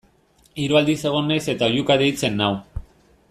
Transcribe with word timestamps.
Hiru 0.63 0.79
aldiz 0.79 0.95
egon 1.09 1.29
naiz 1.31 1.43
eta 1.55 1.67
oihuka 1.73 1.99
deitzen 2.05 2.43
nau. 2.43 2.53